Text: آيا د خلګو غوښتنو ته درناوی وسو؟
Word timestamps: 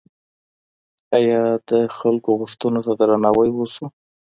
آيا 1.17 1.41
د 1.69 1.71
خلګو 1.95 2.31
غوښتنو 2.39 2.79
ته 2.85 2.93
درناوی 2.99 3.49
وسو؟ 3.53 3.85